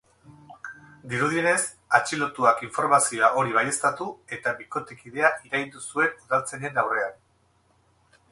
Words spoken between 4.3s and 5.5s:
eta bikotekidea